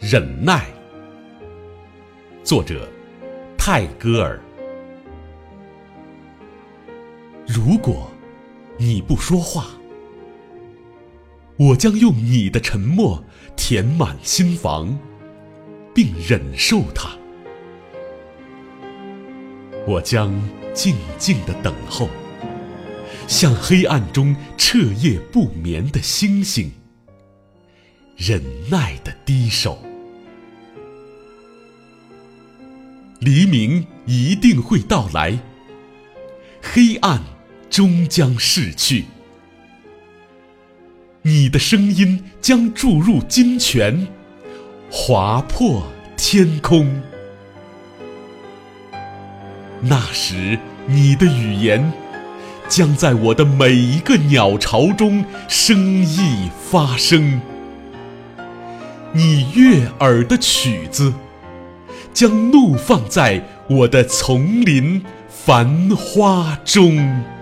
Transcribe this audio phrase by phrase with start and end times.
[0.00, 0.64] 忍耐，
[2.44, 2.88] 作者
[3.58, 4.40] 泰戈尔。
[7.44, 8.08] 如果
[8.78, 9.66] 你不说话，
[11.56, 13.22] 我将用你的沉默
[13.56, 14.96] 填满心房，
[15.92, 17.10] 并忍受它。
[19.84, 20.32] 我将
[20.72, 22.08] 静静的等候，
[23.26, 26.70] 像黑暗中彻夜不眠的星星，
[28.16, 29.76] 忍耐的低首。
[33.28, 35.38] 黎明一定会到来，
[36.62, 37.22] 黑暗
[37.68, 39.04] 终将逝去。
[41.20, 44.08] 你的声音将注入金泉，
[44.90, 45.86] 划破
[46.16, 47.02] 天空。
[49.82, 51.92] 那时，你的语言
[52.66, 57.42] 将在我的每一个鸟巢中生意发生。
[59.12, 61.12] 你悦耳的曲子。
[62.18, 67.37] 将怒放在我的丛林繁花中。